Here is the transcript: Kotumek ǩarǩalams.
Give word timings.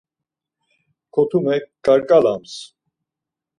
Kotumek 1.13 1.63
ǩarǩalams. 1.85 2.53